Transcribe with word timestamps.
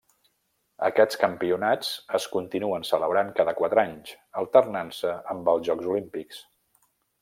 Aquests 0.87 1.19
campionats 1.23 1.91
es 2.21 2.25
continuen 2.37 2.87
celebrant 2.93 3.31
cada 3.43 3.55
quatre 3.63 3.85
anys, 3.87 4.17
alternant-se 4.45 5.17
amb 5.37 5.57
els 5.57 5.67
Jocs 5.73 5.95
Olímpics. 5.97 6.47